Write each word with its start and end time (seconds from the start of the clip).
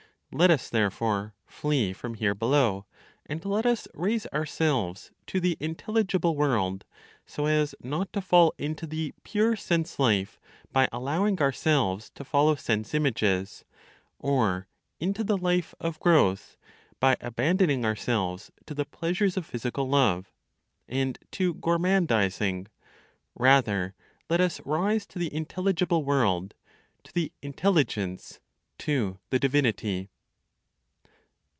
Let 0.33 0.49
us 0.49 0.69
therefore 0.69 1.33
flee 1.45 1.91
from 1.91 2.13
here 2.13 2.33
below, 2.33 2.85
and 3.25 3.43
let 3.43 3.65
us 3.65 3.85
raise 3.93 4.25
ourselves 4.27 5.11
to 5.27 5.41
the 5.41 5.57
intelligible 5.59 6.37
world, 6.37 6.85
so 7.25 7.47
as 7.47 7.75
not 7.81 8.13
to 8.13 8.21
fall 8.21 8.53
into 8.57 8.87
the 8.87 9.13
pure 9.25 9.57
sense 9.57 9.99
life, 9.99 10.39
by 10.71 10.87
allowing 10.89 11.41
ourselves 11.41 12.09
to 12.11 12.23
follow 12.23 12.55
sense 12.55 12.93
images, 12.93 13.65
or 14.19 14.69
into 15.01 15.25
the 15.25 15.35
life 15.37 15.75
of 15.81 15.99
growth, 15.99 16.55
by 17.01 17.17
abandoning 17.19 17.83
ourselves 17.83 18.53
to 18.67 18.73
the 18.73 18.85
pleasures 18.85 19.35
of 19.35 19.45
physical 19.45 19.89
love, 19.89 20.31
and 20.87 21.19
to 21.31 21.55
gormandizing; 21.55 22.67
rather, 23.35 23.95
let 24.29 24.39
us 24.39 24.61
rise 24.63 25.05
to 25.07 25.19
the 25.19 25.33
intelligible 25.35 26.05
world, 26.05 26.53
to 27.03 27.11
the 27.13 27.33
intelligence, 27.41 28.39
to 28.77 29.19
the 29.29 29.37
divinity! 29.39 30.07